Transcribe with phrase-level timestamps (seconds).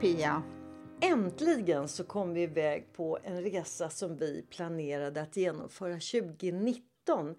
[0.00, 0.42] Pia!
[1.00, 7.34] Äntligen så kom vi iväg på en resa som vi planerade att genomföra 2019.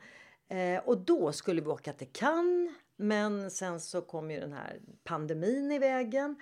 [0.47, 4.79] Eh, och då skulle vi åka till Cannes, men sen så kom ju den här
[5.03, 6.35] pandemin i vägen.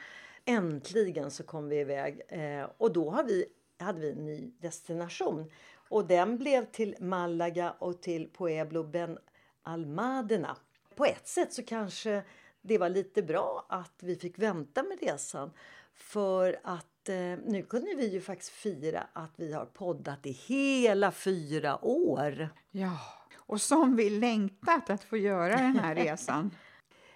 [0.45, 3.45] Äntligen så kom vi iväg eh, och då har vi,
[3.78, 5.52] hade vi en ny destination.
[5.90, 9.17] Och den blev till Malaga och till Pueblo Ben
[9.64, 10.58] Almadena.
[10.95, 12.23] På ett sätt så kanske
[12.62, 15.52] det var lite bra att vi fick vänta med resan.
[15.94, 17.16] För att eh,
[17.46, 22.50] nu kunde vi ju faktiskt fira att vi har poddat i hela fyra år.
[22.72, 23.00] Ja,
[23.36, 26.52] och som vi längtat att få göra den här resan.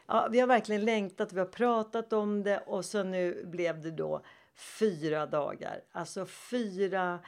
[0.06, 3.92] Ja, vi har verkligen längtat, vi har pratat om det och så nu blev det
[3.92, 4.22] då
[4.56, 5.82] fyra dagar.
[5.92, 7.20] Alltså fyra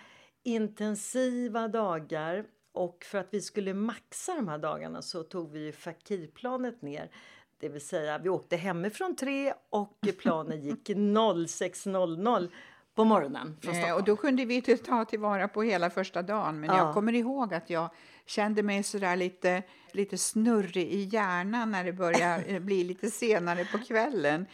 [0.43, 2.45] intensiva dagar.
[2.71, 7.11] Och för att vi skulle maxa de här dagarna så tog vi ju fakirplanet ner.
[7.59, 12.49] Det vill säga vi åkte hemifrån tre och planen gick 06.00
[12.95, 16.59] på morgonen Eh, och då kunde vi inte ta tillvara på hela första dagen.
[16.59, 16.77] Men Ja.
[16.77, 17.89] jag kommer ihåg att jag
[18.25, 23.77] kände mig sådär lite, lite snurrig i hjärnan när det började bli lite senare på
[23.77, 24.45] kvällen.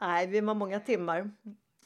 [0.00, 1.30] Nej, vi var många timmar.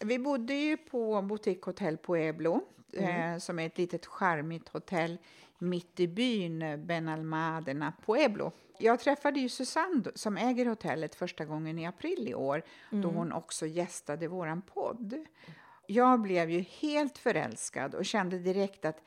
[0.00, 2.60] Vi bodde ju på Boutique Hotel Pueblo,
[2.92, 5.18] eh, som är ett litet charmigt hotell
[5.58, 8.52] mitt i byn eh, Benalmadena Pueblo.
[8.78, 13.32] Jag träffade ju Susanne som äger hotellet första gången i april i år då hon
[13.32, 15.24] också gästade våran podd.
[15.86, 19.02] Jag blev ju helt förälskad och kände direkt att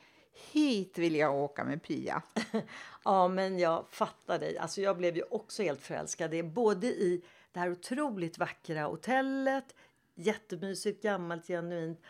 [0.52, 2.22] hit vill jag åka med Pia.
[3.04, 4.58] Ja, men jag fattar dig.
[4.58, 6.30] Alltså, jag blev ju också helt förälskad.
[6.30, 9.74] Det är både i det här otroligt vackra hotellet,
[10.14, 12.00] jättemysigt, gammalt, genuint,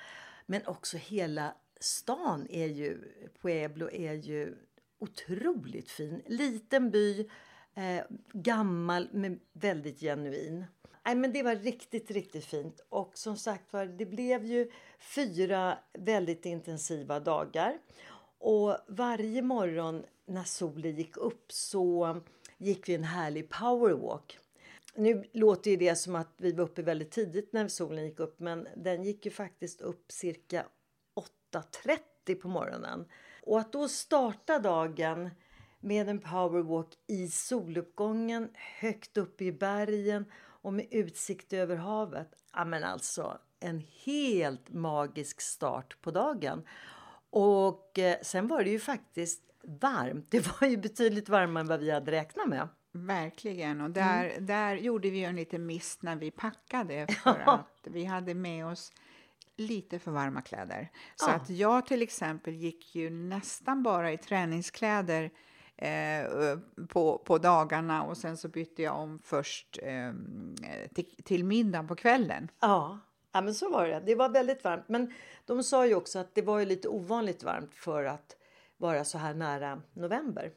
[0.47, 2.99] men också hela stan är ju,
[3.43, 4.55] Pueblo är ju
[4.99, 6.23] otroligt fin.
[6.27, 7.21] Liten by,
[7.75, 10.65] eh, gammal men väldigt genuin.
[11.05, 12.81] Nej, men det var riktigt, riktigt fint.
[12.89, 14.71] Och som sagt var, det blev ju
[15.15, 17.79] fyra väldigt intensiva dagar.
[18.39, 22.21] Och varje morgon när solen gick upp så
[22.59, 24.39] gick vi en härlig powerwalk.
[24.95, 28.41] Nu låter ju det som att vi var uppe väldigt tidigt när solen gick upp
[28.41, 30.67] men den gick ju faktiskt upp cirka
[31.55, 33.05] 8.30 på morgonen.
[33.43, 35.31] Och att då starta dagen
[35.81, 38.49] med en powerwalk i soluppgången
[38.81, 40.25] högt upp i bergen
[40.63, 42.29] och med utsikt över havet.
[42.53, 46.67] Ja men alltså en helt magisk start på dagen.
[47.31, 50.27] Och eh, sen var det ju faktiskt varmt.
[50.31, 52.69] Det var ju betydligt varmare än vad vi hade räknat med.
[52.93, 53.81] Verkligen.
[53.81, 54.47] Och där, Mm.
[54.47, 58.93] där gjorde vi en liten miss när vi packade för att vi hade med oss
[59.57, 60.91] lite för varma kläder.
[61.17, 61.35] Så Ja.
[61.35, 65.31] att jag till exempel gick ju nästan bara i träningskläder
[65.77, 66.59] eh,
[66.89, 70.13] på, på dagarna och sen så bytte jag om först eh,
[70.95, 72.51] till, till middagen på kvällen.
[72.61, 72.99] Ja,
[73.33, 74.03] ja men så var det.
[74.07, 74.89] Det var väldigt varmt.
[74.89, 75.13] Men
[75.45, 78.37] de sa ju också att det var ju lite ovanligt varmt för att
[78.77, 80.53] vara så här nära november.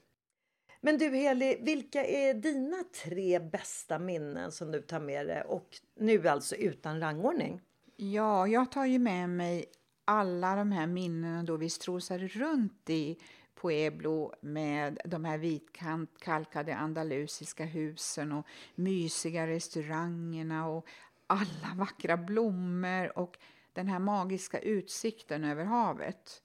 [0.82, 5.42] Men du Heli, vilka är dina tre bästa minnen som du tar med dig?
[5.42, 7.62] Och nu alltså utan rangordning.
[7.98, 9.66] Ja, jag tar ju med mig
[10.06, 13.18] alla de här minnena då vi strosade runt i
[13.62, 18.46] Pueblo med de här vitkalkade andalusiska husen och
[18.76, 20.88] mysiga restaurangerna och
[21.28, 23.38] alla vackra blommor och
[23.74, 26.42] den här magiska utsikten över havet.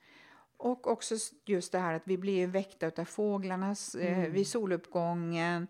[0.57, 1.15] Och också
[1.45, 5.67] just det här att vi blev väckta av fåglarna eh, vid soluppgången.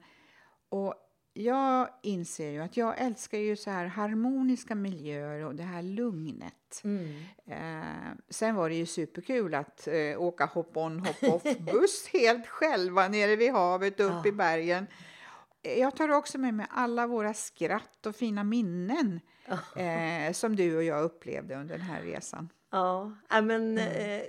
[0.68, 0.94] Och
[1.32, 6.80] jag inser ju att jag älskar ju så här harmoniska miljöer och det här lugnet.
[6.84, 7.22] Mm.
[7.46, 13.52] Eh, sen var det ju superkul att eh, åka hop-on hop-off-buss helt själva nere vid
[13.52, 14.28] havet upp Ja.
[14.28, 14.86] i bergen.
[15.62, 19.20] Jag tar också med mig alla våra skratt och fina minnen
[19.76, 22.48] eh, som du och jag upplevde under den här resan.
[22.70, 24.20] Ja, ja, men Mm.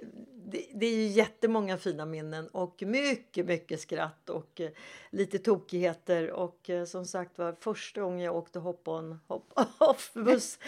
[0.51, 4.69] Det, det är ju jättemånga fina minnen och mycket, mycket skratt och eh,
[5.09, 6.31] lite tokigheter.
[6.31, 10.59] Och eh, som sagt var, första gången jag åkte hop-on, hop-off-buss.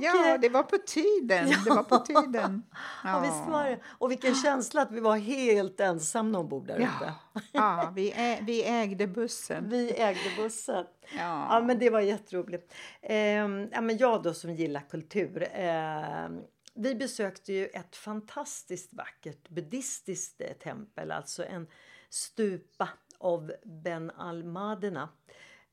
[0.00, 1.48] Ja, eh, det var på tiden.
[1.64, 2.62] Det var på tiden.
[3.04, 3.78] ja, visst var det.
[3.98, 7.12] Och vilken känsla att vi var helt ensamma ombord där uppe.
[7.32, 9.68] Ja, ja vi, ä, vi ägde bussen.
[9.68, 10.84] Vi ägde bussen.
[11.18, 11.46] Ja.
[11.50, 12.74] Ja, men det var jätteroligt.
[13.02, 15.48] Ehm, ja, men jag då som gillar kultur.
[15.52, 16.40] ehm,
[16.74, 21.66] vi besökte ju ett fantastiskt vackert buddhistiskt eh, tempel, alltså en
[22.08, 22.88] stupa
[23.18, 25.08] av Ben Almadena.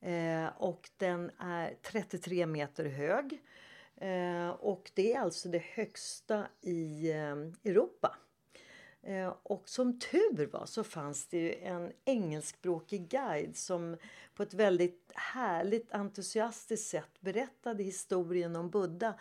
[0.02, 3.42] Eh, och den är 33 meter hög.
[3.96, 8.18] Eh, och det är alltså det högsta i eh, Europa.
[9.04, 13.98] Eh, Och som tur var så fanns det ju en engelskspråkig guide som
[14.36, 19.14] på ett väldigt härligt entusiastiskt sätt berättade historien om Buddha.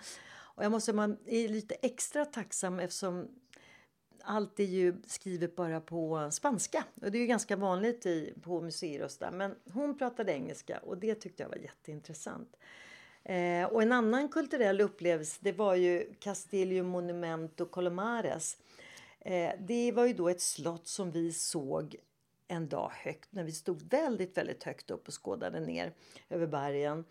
[0.56, 3.28] Och jag måste man är lite extra tacksam eftersom
[4.22, 6.84] allt är ju skrivet bara på spanska.
[7.02, 9.30] Och det är ju ganska vanligt i, på museer och sådär.
[9.30, 12.56] Men hon pratade engelska och det tyckte jag var jätteintressant.
[13.22, 18.56] Eh, och en annan kulturell upplevelse det var ju Castillo Monumento Colomares.
[19.20, 21.96] Eh, det var ju då ett slott som vi såg
[22.48, 25.92] en dag högt när vi stod väldigt, väldigt högt upp och skådade ner
[26.28, 27.04] över bergen.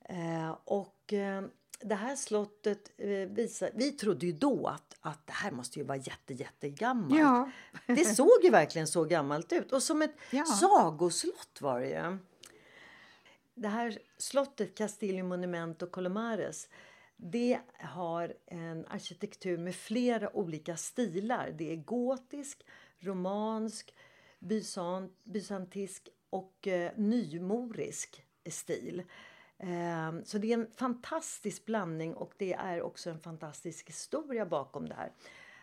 [0.00, 1.44] Eh, och eh,
[1.80, 5.84] det här slottet eh, visar, vi trodde ju då att, att det här måste ju
[5.84, 7.20] vara jätte, jättegammalt.
[7.20, 7.50] Ja.
[7.86, 9.72] Det såg ju verkligen så gammalt ut.
[9.72, 10.44] Och som ett Ja.
[10.44, 12.18] sagoslott var det ju.
[13.54, 16.68] Det här slottet Castillo Monumento Colomares
[17.16, 21.54] det har en arkitektur med flera olika stilar.
[21.58, 22.66] Det är gotisk,
[22.98, 23.94] romansk,
[24.38, 29.02] bysant, bysantisk och eh, nymorisk stil.
[29.58, 34.88] Eh, så det är en fantastisk blandning och det är också en fantastisk historia bakom
[34.88, 35.12] det här.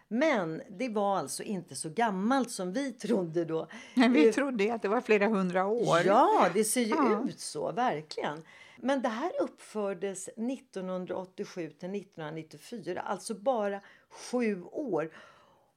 [0.07, 3.67] Men det var alltså inte så gammalt som vi trodde då.
[3.95, 5.99] Men vi Eh, trodde att det var flera hundra år.
[6.05, 7.23] Ja, det ser ju Ja.
[7.27, 8.43] ut så, verkligen.
[8.77, 15.11] Men det här uppfördes 1987 till 1994, alltså bara sju år.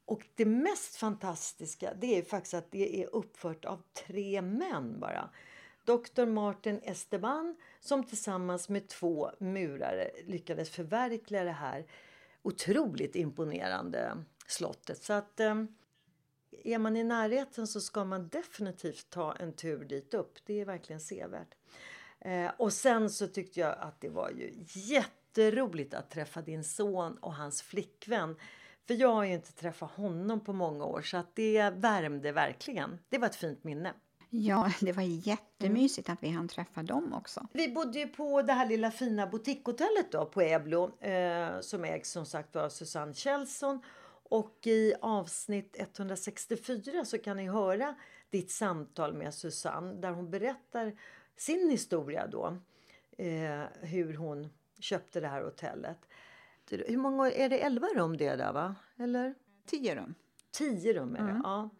[0.04, 5.30] Och det mest fantastiska det är faktiskt att det är uppfört av tre män bara.
[5.86, 6.26] Dr.
[6.26, 11.86] Martin Esteban som tillsammans med två murare lyckades förverkliga det här
[12.42, 15.02] otroligt imponerande slottet.
[15.02, 15.64] Så att eh,
[16.64, 20.38] är man i närheten så ska man definitivt ta en tur dit upp.
[20.46, 21.54] Det är verkligen sevärt.
[22.20, 27.18] Eh, och sen så tyckte jag att det var ju jätteroligt att träffa din son
[27.18, 28.36] och hans flickvän.
[28.86, 32.98] För jag har ju inte träffat honom på många år så att det värmde verkligen.
[33.08, 33.94] Det var ett fint minne.
[34.30, 37.46] Ja, det var jättemysigt att vi hann träffa dem också.
[37.52, 42.10] Vi bodde ju på det här lilla fina boutiquehotellet då på Eblo eh, som ägs
[42.10, 43.82] som sagt av Susanne Kjellson.
[44.28, 47.94] Och i avsnitt 164 så kan ni höra
[48.30, 50.98] ditt samtal med Susanne där hon berättar
[51.36, 52.58] sin historia då.
[53.18, 55.98] Eh, hur hon köpte det här hotellet.
[56.70, 57.58] Hur många är det?
[57.58, 58.74] 11 rum det där va?
[58.98, 59.34] Eller?
[59.66, 60.14] Tio rum.
[60.50, 61.40] Tio rum är det.
[61.44, 61.70] Ja.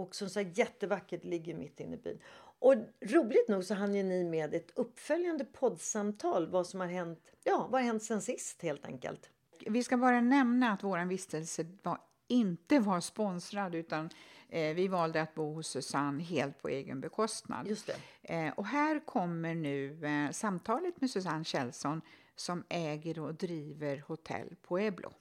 [0.00, 2.18] Och som sagt jättevackert ligger mitt inne i byn.
[2.58, 6.46] Och roligt nog så hann ju ni med ett uppföljande poddsamtal.
[6.46, 7.32] Vad som har hänt.
[7.44, 9.30] Ja, vad har hänt sen sist helt enkelt.
[9.66, 14.10] Vi ska bara nämna att vår vistelse var, inte var sponsrad utan
[14.48, 17.66] eh, vi valde att bo hos Susanne helt på egen bekostnad.
[17.68, 18.34] Just det.
[18.34, 22.02] Eh, och här kommer nu eh, samtalet med Susanne Kjellson
[22.36, 25.12] som äger och driver hotell Pueblo.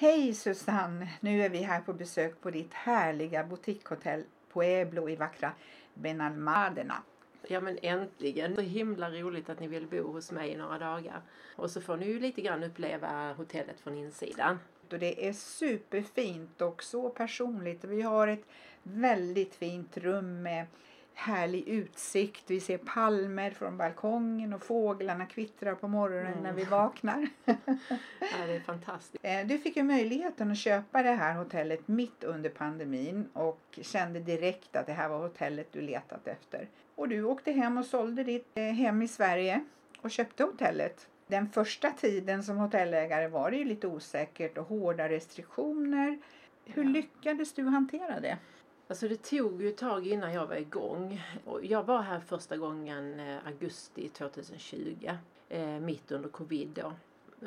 [0.00, 1.08] Hej Susanne!
[1.20, 5.52] Nu är vi här på besök på ditt härliga boutiquehotell Pueblo i vackra
[5.94, 7.02] Benalmadena.
[7.48, 8.54] Ja men äntligen!
[8.54, 11.22] Så himla roligt att ni vill bo hos mig i några dagar.
[11.56, 14.58] Och så får ni ju lite grann uppleva hotellet från insidan.
[14.92, 17.84] Och det är superfint och så personligt.
[17.84, 18.44] Vi har ett
[18.82, 20.66] väldigt fint rum med
[21.18, 22.50] härlig utsikt.
[22.50, 27.28] Vi ser palmer från balkongen och fåglarna kvittrar på morgonen när vi vaknar.
[28.20, 29.24] Ja, det är fantastiskt.
[29.24, 34.20] Eh, Du fick ju möjligheten att köpa det här hotellet mitt under pandemin och kände
[34.20, 36.68] direkt att det här var hotellet du letat efter.
[36.94, 39.64] Och du åkte hem och sålde ditt eh, hem i Sverige
[40.02, 41.08] och köpte hotellet.
[41.26, 46.18] Den första tiden som hotellägare var det ju lite osäkert och hårda restriktioner.
[46.64, 48.38] Hur lyckades du hantera det?
[48.88, 51.22] Alltså det tog ju ett tag innan jag var igång.
[51.62, 55.10] Jag var här första gången eh, augusti 2020,
[55.48, 56.92] eh, mitt under covid då.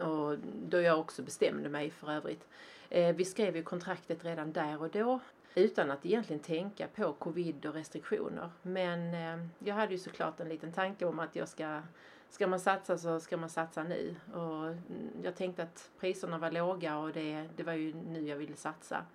[0.02, 2.48] Och då jag också bestämde mig för övrigt.
[2.90, 5.20] Eh, vi skrev ju kontraktet redan där och då
[5.56, 8.50] utan att egentligen tänka på covid och restriktioner.
[8.62, 9.14] Men
[9.60, 11.82] jag hade ju såklart en liten tanke om att jag ska
[12.30, 14.16] Ska man satsa så ska man satsa nu.
[14.34, 14.78] Och mm,
[15.24, 19.06] jag tänkte att priserna var låga och det, det var ju nu jag ville satsa.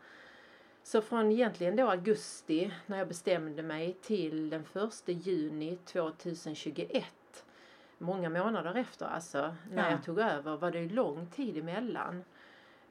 [0.86, 7.04] Så från egentligen då augusti när jag bestämde mig till den 1 juni 2021
[7.98, 9.90] många månader efter alltså när Ja.
[9.90, 12.24] jag tog över var det lång tid emellan.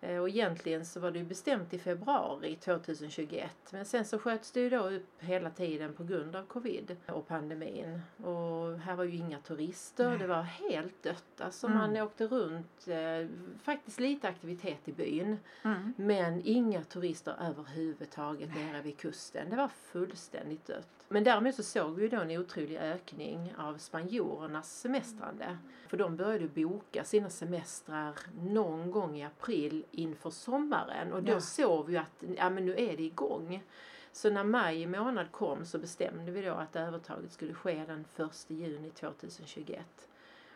[0.08, 4.60] Eh, Och egentligen så var det bestämt i februari 2021 men sen så sköts det
[4.60, 8.00] ju då upp hela tiden på grund av covid och pandemin.
[8.24, 11.42] Och här var ju inga turister, det var helt dött.
[11.42, 13.28] Alltså man åkte runt, eh,
[13.64, 15.94] faktiskt lite aktivitet i byn Mm.
[15.98, 19.50] men inga turister överhuvudtaget nere vid kusten.
[19.50, 21.05] Det var fullständigt dött.
[21.08, 25.58] Men däremot så såg vi då en otrolig ökning av spanjorernas semestrande.
[25.88, 31.40] För de började boka sina semestrar någon gång i april inför sommaren och då Ja.
[31.40, 33.64] såg vi att ja, men nu är det igång.
[34.12, 38.46] Så när maj månad kom så bestämde vi då att övertaget skulle ske den 1
[38.50, 39.80] juni 2021.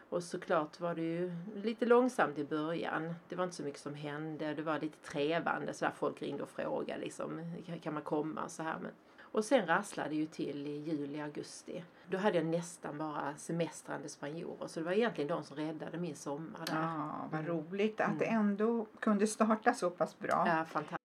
[0.10, 3.13] Och såklart var det ju lite långsamt i början.
[3.29, 4.53] Det var inte så mycket som hände.
[4.53, 7.53] Det var lite trevande så där folk ringde och frågade liksom,
[7.84, 8.75] kan man komma så här.
[8.82, 8.91] Men,
[9.31, 11.83] och sen rasslade det ju till i juli, augusti.
[12.09, 16.15] Då hade jag nästan bara semestrande spanjorer så det var egentligen de som räddade min
[16.15, 16.75] sommar där.
[16.75, 20.43] Ja, vad roligt att det ändå kunde starta så pass bra.
[20.48, 21.00] Ja, fantastiskt.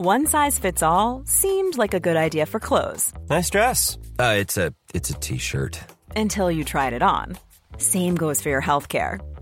[0.00, 3.96] One size fits all seemed like a good idea for clothes Nice dress.
[4.20, 5.80] Uh, it's a it's a t-shirt.
[6.16, 7.36] until you tried it on.
[7.78, 9.18] Same goes for your healthcare.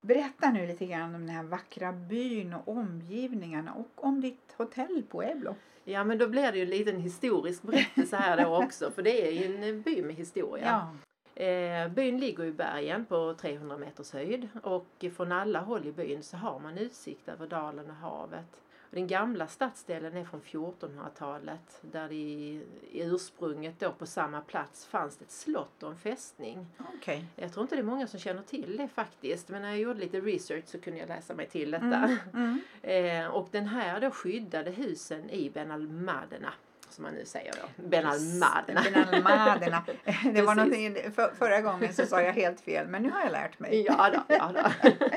[0.00, 5.02] Berätta nu lite grann om den här vackra byn och omgivningarna och om ditt hotell
[5.10, 5.54] Pueblo.
[5.84, 9.28] Ja men då blir det ju en liten historisk berättelse här då också för det
[9.28, 10.96] är ju en by med historia.
[11.34, 16.22] Eh, byn ligger i bergen på 300 meters höjd och från alla håll i byn
[16.22, 18.62] så har man utsikt över dalen och havet.
[18.90, 24.86] Den gamla stadsdelen är från 1400-talet där det i, i ursprunget då på samma plats
[24.86, 26.66] fanns det ett slott och en fästning.
[26.96, 27.24] Okej.
[27.36, 30.00] Jag tror inte det är många som känner till det faktiskt men när jag gjorde
[30.00, 31.84] lite research så kunde jag läsa mig till detta.
[31.84, 32.60] Mm, mm.
[32.82, 36.52] Eh, och den här då skyddade husen i Benalmadena
[36.90, 37.82] som man nu säger då.
[37.88, 38.82] Benalmadena.
[38.84, 39.82] Benalmadena.
[40.34, 43.32] Det var någonting, för, förra gången så sa jag helt fel men nu har jag
[43.32, 43.84] lärt mig.
[43.86, 44.90] Ja då, ja då.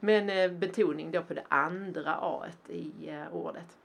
[0.00, 3.76] Men eh, betoning då på det andra a i eh, ordet.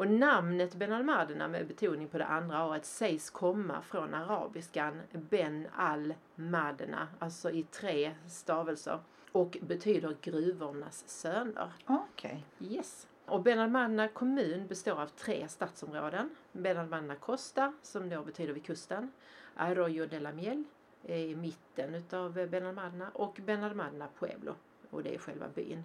[0.00, 7.08] Och namnet Benalmadena med betoning på det andra a sägs komma från arabiskan Ben al-Madena,
[7.18, 8.98] alltså i tre stavelser
[9.32, 11.72] och betyder gruvornas söner.
[11.86, 12.44] Okej.
[12.60, 13.06] Yes.
[13.26, 16.30] Och Benalmádena kommun består av tre stadsområden.
[16.52, 19.12] Benalmádena Costa som då betyder vid kusten.
[19.54, 20.64] Arroyo de la Miel
[21.04, 24.54] är i mitten utav Benalmádena och Benalmádena Pueblo
[24.90, 25.84] och det är själva byn.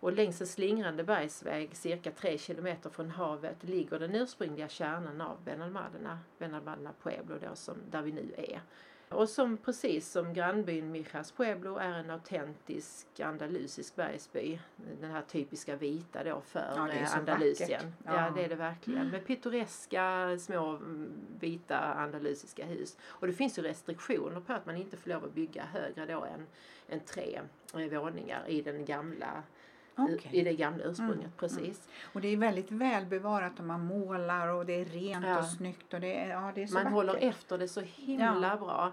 [0.00, 5.44] Och längs en slingrande bergsväg cirka tre kilometer från havet ligger den ursprungliga kärnan av
[5.44, 8.60] Benalmadena, Benalmadena Pueblo då som, där vi nu är.
[9.08, 14.58] Och som precis som grannbyn Mijas Pueblo är en autentisk andalusisk bergsby.
[15.00, 17.92] Den här typiska vita då för Ja, det är eh, Andalusien.
[18.04, 18.14] Ja.
[18.14, 18.32] Ja.
[18.34, 19.08] det är det verkligen.
[19.08, 22.96] Med pittoreska små mm, vita andalusiska hus.
[23.02, 26.24] Och det finns ju restriktioner på att man inte får lov att bygga högre då
[26.24, 26.46] än,
[26.88, 27.40] än tre
[27.74, 29.42] eh, våningar i den gamla
[29.98, 30.30] Okej.
[30.32, 31.18] i det gamla ursprunget.
[31.18, 31.88] Mm, Precis.
[32.12, 35.38] Och det är väldigt välbevarat och man målar och det är rent Ja.
[35.38, 36.94] och snyggt och det är, ja, det är så Man vackert.
[36.94, 38.56] håller efter det så himla Ja.
[38.56, 38.92] bra.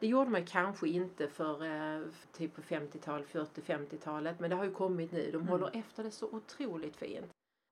[0.00, 2.02] Det gjorde man kanske inte för eh,
[2.32, 5.30] typ på 50-tal, 40-50-talet men det har ju kommit nu.
[5.30, 5.48] De Mm.
[5.48, 7.26] håller efter det så otroligt fint.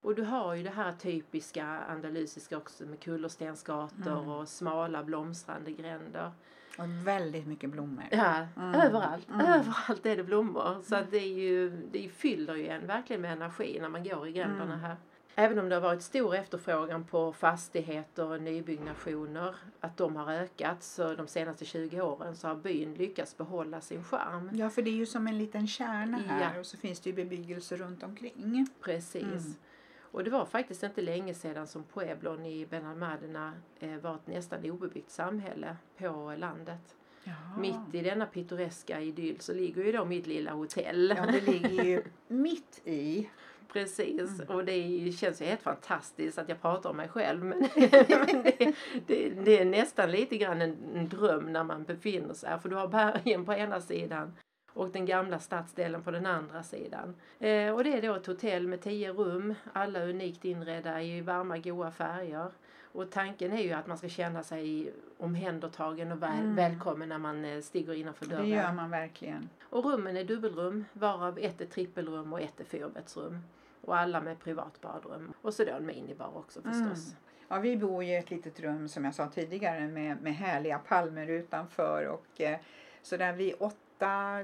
[0.04, 4.28] Och du har ju det här typiska andalusiska också med kullerstensgator Mm.
[4.28, 6.30] och smala blomstrande gränder.
[6.78, 8.04] Och väldigt mycket blommor.
[8.10, 8.74] Ja, Mm.
[8.80, 9.28] överallt.
[9.28, 9.40] Mm.
[9.46, 10.82] Överallt är det blommor.
[10.82, 14.32] Så det, är ju, det fyller ju en verkligen med energi när man går i
[14.32, 14.80] gränderna Mm.
[14.80, 14.96] här.
[15.38, 20.82] Även om det har varit stor efterfrågan på fastigheter och nybyggnationer, att de har ökat
[20.82, 24.50] så de senaste 20 åren så har byn lyckats behålla sin charm.
[24.52, 26.60] Ja, för det är ju som en liten kärna här Ja.
[26.60, 28.66] och så finns det ju bebyggelse runt omkring.
[28.80, 29.22] Precis.
[29.22, 29.54] Mm.
[30.16, 34.70] Och det var faktiskt inte länge sedan som Pueblon i Benalmádena eh, var ett nästan
[34.70, 36.96] obebyggt samhälle på landet.
[37.24, 37.36] Jaha.
[37.58, 41.14] Mitt i denna pittoreska idyll så ligger ju då mitt lilla hotell.
[41.16, 43.30] Ja, det ligger ju mitt i.
[43.72, 44.56] Precis, Mm.
[44.56, 47.44] och det känns ju helt fantastiskt att jag pratar om mig själv.
[47.44, 48.74] Men det,
[49.06, 52.58] det, det är nästan lite grann en, en dröm när man befinner sig här.
[52.58, 54.32] För du har bergen på ena sidan
[54.76, 57.14] och den gamla stadsdelen på den andra sidan.
[57.38, 61.58] Eh, och det är då ett hotell med tio rum, alla unikt inredda i varma
[61.58, 62.50] goa färger.
[62.92, 66.54] Och tanken är ju att man ska känna sig omhändertagen och väl, Mm.
[66.56, 68.42] välkommen när man eh, stiger innanför dörren.
[68.42, 69.48] Det gör man verkligen.
[69.62, 73.38] Och rummen är dubbelrum, varav ett är trippelrum och ett är fyrbäddsrum.
[73.80, 75.32] Och alla med privat badrum.
[75.42, 77.06] Och så då en minibar också förstås.
[77.06, 77.16] Mm.
[77.48, 81.26] Ja, vi bor i ett litet rum som jag sa tidigare med, med härliga palmer
[81.26, 82.58] utanför och eh,
[83.02, 83.76] så där vid åtta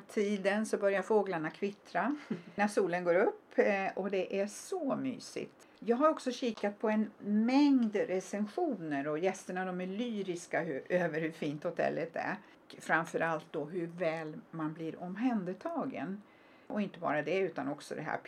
[0.09, 2.17] tiden så börjar fåglarna kvittra
[2.55, 5.69] när solen går upp eh, och det är så mysigt.
[5.79, 11.31] Jag har också kikat på en mängd recensioner och gästerna de är lyriska över hur
[11.31, 12.37] fint hotellet är.
[12.79, 16.23] Framförallt då hur väl man blir omhändertagen.
[16.67, 18.19] Och inte bara det utan också det här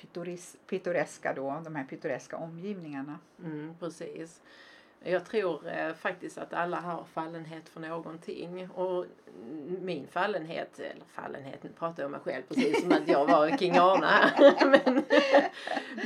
[0.67, 3.19] pittoreska då, de här pittoreska omgivningarna.
[3.45, 4.43] Mm, precis.
[5.07, 8.71] Jag tror eh, faktiskt att alla har fallenhet för någonting.
[8.71, 9.07] Och
[9.81, 13.57] min fallenhet, eller fallenhet, nu pratar jag om mig själv precis som att jag var
[13.57, 14.67] King Arne här.
[14.67, 15.05] men,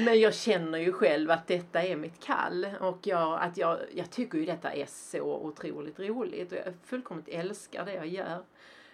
[0.05, 2.67] men jag känner ju själv att detta är mitt kall.
[2.81, 6.53] Och jag, att jag, jag tycker ju detta är så otroligt roligt.
[6.53, 8.43] Och jag fullkomligt älskar det jag gör.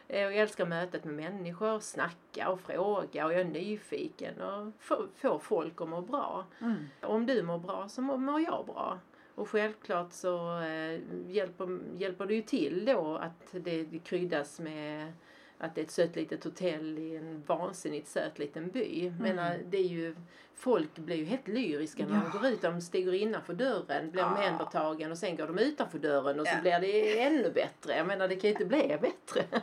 [0.08, 5.06] Eh, Jag älskar mötet med människor, snacka och fråga och jag är nyfiken och få,
[5.16, 6.44] få folk att må bra.
[6.60, 6.74] Mm.
[7.02, 8.98] Om du mår bra så mår- mår jag bra.
[9.34, 15.12] Och självklart så eh, hjälper, hjälper det ju till då att det kryddas med
[15.58, 19.06] att det är ett sött litet hotell i en vansinnigt söt liten by.
[19.06, 19.22] Mm.
[19.22, 20.16] Menar, det är ju,
[20.54, 22.38] folk blir ju helt lyriska när de Ja.
[22.40, 22.62] går ut.
[22.62, 26.60] De stiger innanför dörren, blir omhändertagen och sen går de utanför dörren och så Ja.
[26.62, 27.96] blir det ännu bättre.
[27.96, 29.44] Jag menar det kan ju inte bli bättre.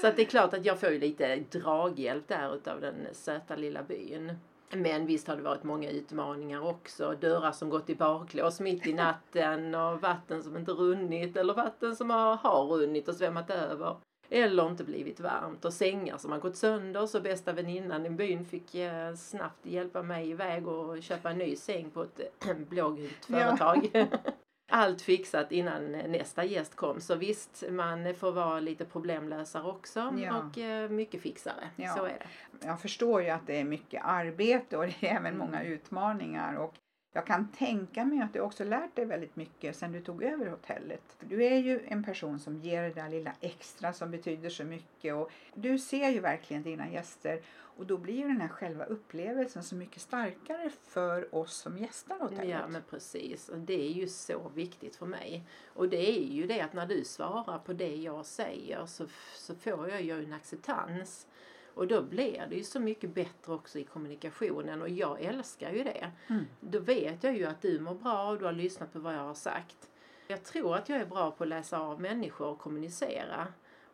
[0.00, 3.56] Så att det är klart att jag får ju lite draghjälp där utav den söta
[3.56, 4.32] lilla byn.
[4.70, 7.14] Men visst har det varit många utmaningar också.
[7.20, 11.96] Dörrar som gått i baklås mitt i natten och vatten som inte runnit eller vatten
[11.96, 13.96] som har, har runnit och svämmat över.
[14.30, 18.44] Eller inte blivit varmt och sängar som har gått sönder så bästa väninnan i byn
[18.44, 22.20] fick eh, snabbt hjälpa mig iväg och köpa en ny säng på ett
[22.68, 23.76] blågult Ja.
[24.70, 27.00] Allt fixat innan nästa gäst kom.
[27.00, 30.38] Så visst, man får vara lite problemlösare också Ja.
[30.42, 31.70] och eh, mycket fixare.
[31.76, 31.94] Ja.
[31.96, 32.66] Så är det.
[32.66, 36.54] Jag förstår ju att det är mycket arbete och det är även många utmaningar.
[36.56, 36.74] Och
[37.12, 40.46] jag kan tänka mig att du också lärt dig väldigt mycket sen du tog över
[40.46, 41.02] hotellet.
[41.20, 45.14] Du är ju en person som ger det där lilla extra som betyder så mycket.
[45.14, 47.42] Och du ser ju verkligen dina gäster
[47.78, 52.18] och då blir ju den här själva upplevelsen så mycket starkare för oss som gästar
[52.20, 52.48] hotellet.
[52.48, 53.48] Ja men precis.
[53.48, 55.44] Och Det är ju så viktigt för mig.
[55.74, 59.54] Och det är ju det att när du svarar på det jag säger så, så
[59.54, 61.26] får jag ju en acceptans.
[61.74, 65.84] Och då blir det ju så mycket bättre också i kommunikationen och jag älskar ju
[65.84, 66.10] det.
[66.26, 66.44] Mm.
[66.60, 69.20] Då vet jag ju att du mår bra och du har lyssnat på vad jag
[69.20, 69.88] har sagt.
[70.28, 73.46] Jag tror att jag är bra på att läsa av människor och kommunicera.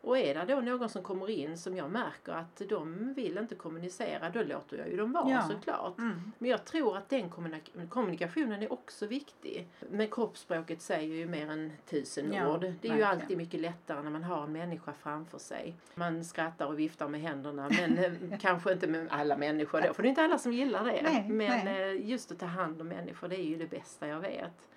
[0.05, 3.55] Och är det då någon som kommer in som jag märker att de vill inte
[3.55, 5.41] kommunicera, då låter jag ju dem vara Ja.
[5.41, 5.97] såklart.
[5.97, 6.31] Mm.
[6.37, 9.67] Men jag tror att den kommunik- kommunikationen är också viktig.
[9.89, 12.61] Men kroppsspråket säger ju mer än tusen Ja, ord.
[12.61, 13.07] Det är ju verkligen.
[13.07, 15.75] alltid mycket lättare när man har en människa framför sig.
[15.95, 20.03] Man skrattar och viftar med händerna men eh, kanske inte med alla människor då, för
[20.03, 21.01] det är inte alla som gillar det.
[21.03, 21.95] Nej, men nej.
[21.97, 24.67] eh, just att ta hand om människor, det är ju det bästa jag vet.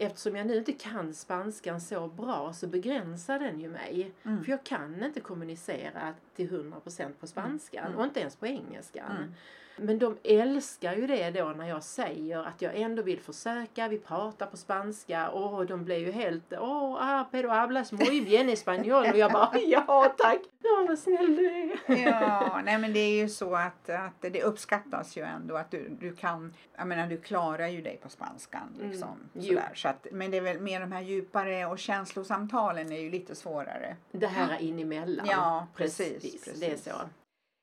[0.00, 4.12] Eftersom jag nu inte kan spanskan så bra så begränsar den ju mig.
[4.22, 4.44] Mm.
[4.44, 7.98] För jag kan inte kommunicera till 100% på spanskan Mm.
[7.98, 9.16] och inte ens på engelskan.
[9.16, 9.32] Mm.
[9.80, 13.88] Men de älskar ju det då när jag säger att jag ändå vill försöka.
[13.88, 18.48] Vi pratar på spanska och de blir ju helt Åh, ah, pero hablas muy bien
[18.48, 19.10] español.
[19.10, 20.40] Och jag bara ja tack.
[20.62, 21.78] Ja vad snäll du är.
[22.06, 25.88] Ja, nej men det är ju så att, att det uppskattas ju ändå att du,
[26.00, 29.16] du kan, jag menar du klarar ju dig på spanskan liksom.
[29.32, 29.42] jo.
[29.42, 29.70] Sådär.
[29.78, 33.34] Så att, men det är väl mer de här djupare och känslosamtalen är ju lite
[33.34, 33.96] svårare.
[34.12, 35.26] Det här är in emellan.
[35.30, 36.84] Ja, precis, Det är precis.
[36.84, 36.92] så.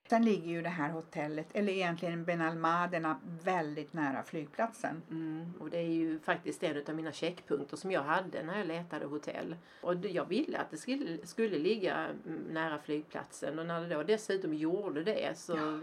[0.10, 5.02] Sen ligger ju det här hotellet, eller egentligen Benalmadena, väldigt nära flygplatsen.
[5.10, 8.68] Mm, och det är ju faktiskt en av mina checkpunkter som jag hade när jag
[8.68, 9.56] letade hotell.
[9.82, 14.04] Och jag ville att det skulle, skulle ligga mm, nära flygplatsen och när det då
[14.04, 15.82] dessutom gjorde det så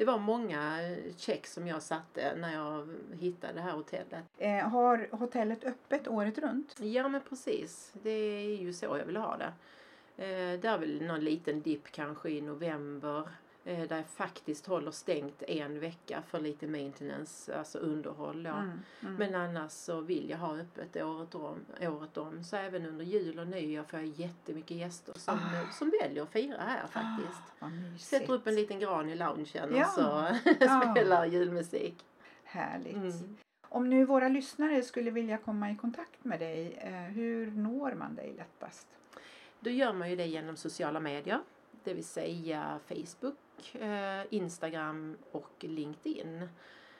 [0.00, 0.78] det var många
[1.16, 2.88] check som jag satte när jag
[3.20, 4.24] hittade det här hotellet.
[4.38, 6.76] Eh, har hotellet öppet året runt?
[6.80, 9.52] Ja men precis, det är ju så jag vill ha det.
[10.24, 13.28] Eh, det är väl någon liten dipp kanske i november
[13.64, 18.50] eh, där jag faktiskt håller stängt en vecka för lite maintenance, alltså underhåll då.
[18.50, 19.14] Mm, mm.
[19.14, 21.58] Men annars så vill jag ha öppet året om.
[21.80, 22.44] Året om.
[22.44, 25.72] Så även under jul och nyår får jag jättemycket gäster som, Ah.
[25.72, 27.42] som väljer att fira här faktiskt.
[27.58, 28.04] Vad mysigt.
[28.04, 29.86] Sätter upp en liten gran i loungen Ja.
[29.86, 32.04] och så spelar julmusik.
[32.44, 32.96] Härligt.
[32.96, 33.36] Mm.
[33.68, 38.14] Om nu våra lyssnare skulle vilja komma i kontakt med dig, eh, hur når man
[38.14, 38.86] dig lättast?
[39.60, 41.40] Då gör man ju det genom sociala medier.
[41.84, 46.48] Det vill säga Facebook, eh, Instagram och LinkedIn.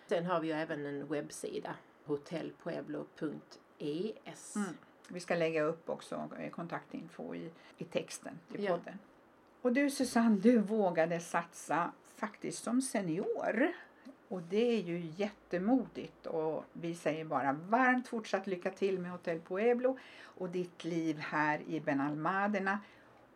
[0.08, 4.56] Sen har vi ju även en webbsida, hotellpueblo.es.
[4.56, 4.68] Mm.
[5.08, 8.76] Vi ska lägga upp också kontaktinfo i, i texten till Ja.
[8.76, 8.98] podden.
[9.62, 13.72] Och du Susanne, du vågade satsa faktiskt som senior.
[14.28, 19.40] Och det är ju jättemodigt och vi säger bara varmt fortsatt lycka till med Hotel
[19.40, 22.78] Pueblo och ditt liv här i Benalmaderna.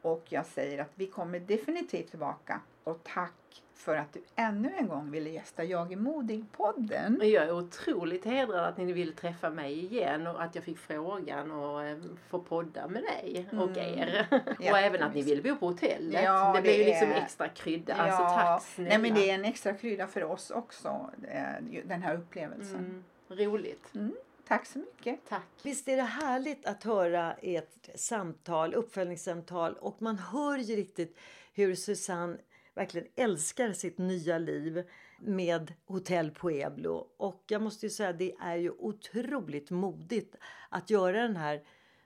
[0.04, 2.60] Och jag säger att vi kommer definitivt tillbaka.
[2.84, 3.32] Och tack
[3.74, 7.24] för att du ännu en gång ville gästa Jag är modig-podden.
[7.24, 11.50] Jag är otroligt hedrad att ni ville träffa mig igen och att jag fick frågan
[11.50, 13.98] och eh, få podda med dig och Mm.
[13.98, 14.26] er.
[14.58, 16.22] och även att ni ville bo på hotellet.
[16.24, 17.94] Ja, det blev ju det liksom är- extra krydda.
[17.94, 18.88] Alltså tack snälla.
[18.88, 22.76] Nej men det är en extra krydda för oss också, eh, den här upplevelsen.
[22.76, 23.04] mm,
[23.48, 23.94] roligt.
[23.94, 24.14] Mm.
[24.48, 25.20] Tack så mycket.
[25.28, 25.46] Tack.
[25.62, 31.18] Visst är det härligt att höra ett samtal, uppföljningssamtal och man hör ju riktigt
[31.52, 32.38] hur Susanne
[32.74, 34.84] verkligen älskar sitt nya liv
[35.20, 37.08] med Hotel Pueblo.
[37.16, 40.36] Och jag måste ju säga det är ju otroligt modigt
[40.68, 41.62] att göra den här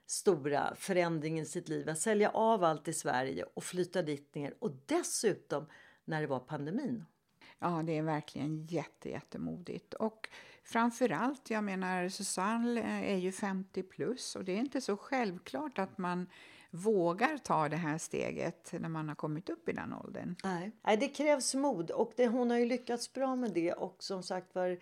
[0.07, 1.89] stora förändringen i sitt liv.
[1.89, 4.55] Att sälja av allt i Sverige och flytta dit ner.
[4.59, 5.67] Och dessutom
[6.05, 7.05] när det var pandemin.
[7.59, 9.95] Ja, det är verkligen jätte, jättemodigt.
[9.95, 10.29] Och
[10.69, 15.79] framförallt, jag menar Susanne eh, är ju 50 plus och det är inte så självklart
[15.79, 16.27] att man
[16.71, 20.37] vågar ta det här steget när man har kommit upp i den åldern.
[20.45, 20.73] Nej.
[20.83, 23.73] Nej, det krävs mod och det, hon har ju lyckats bra med det.
[23.73, 24.79] Och som sagt var,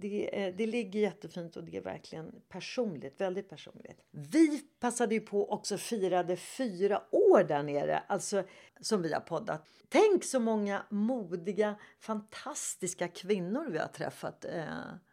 [0.00, 4.00] det, eh, det ligger jättefint och det är verkligen personligt, väldigt personligt.
[4.10, 8.44] Vi passade ju på också firade fyra år där nere, alltså
[8.80, 9.68] som vi har poddat.
[9.88, 14.64] Tänk så många modiga, fantastiska kvinnor vi har träffat eh,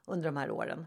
[0.06, 0.86] under de här åren.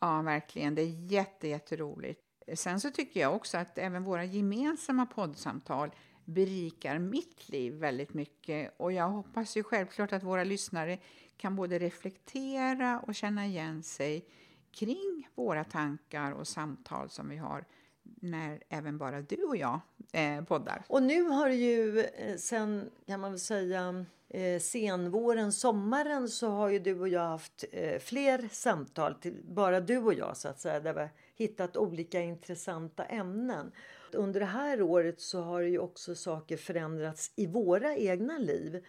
[0.00, 0.74] Ja, verkligen.
[0.74, 2.20] Det är jätte, jätteroligt.
[2.54, 5.90] Sen så tycker jag också att även våra gemensamma poddsamtal
[6.24, 8.74] berikar mitt liv väldigt mycket.
[8.76, 10.98] Och jag hoppas ju självklart att våra lyssnare
[11.40, 14.24] kan både reflektera och känna igen sig
[14.72, 17.64] kring våra tankar och samtal som vi har
[18.02, 19.80] när även bara du och jag
[20.12, 20.84] eh, poddar.
[20.88, 26.68] Och nu har ju eh, sen kan man väl säga eh, senvåren, sommaren så har
[26.68, 30.60] ju du och jag haft eh, fler samtal, till, bara du och jag så att
[30.60, 33.72] säga, där vi har hittat olika intressanta ämnen.
[34.12, 38.84] Under det här året så har ju också saker förändrats i våra egna liv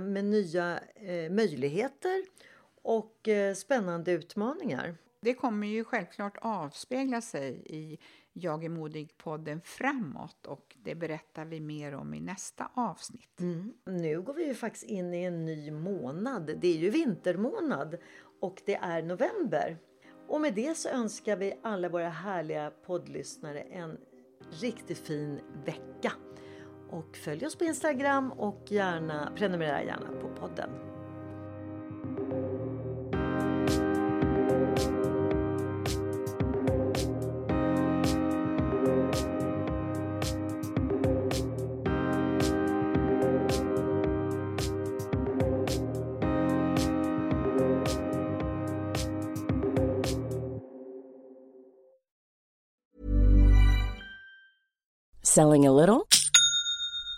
[0.00, 2.24] med nya eh, möjligheter
[2.82, 4.96] och eh, spännande utmaningar.
[5.20, 7.98] Det kommer ju självklart avspegla sig i
[8.32, 13.40] Jag är modig-podden framåt och det berättar vi mer om i nästa avsnitt.
[13.40, 13.72] Mm.
[13.84, 16.50] Nu går vi ju faktiskt in i en ny månad.
[16.60, 17.96] Det är ju vintermånad
[18.40, 19.78] och det är november.
[20.28, 23.98] Och med det så önskar vi alla våra härliga poddlyssnare en
[24.60, 26.12] riktigt fin vecka.
[26.90, 30.70] Och följ oss på Instagram och gärna, prenumerera gärna på podden.
[55.22, 56.09] Selling a little